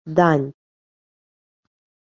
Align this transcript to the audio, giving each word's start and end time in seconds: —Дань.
—Дань. 0.17 0.47